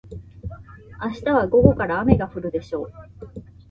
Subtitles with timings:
[1.03, 2.93] 明日は午後から雨が降るでしょう。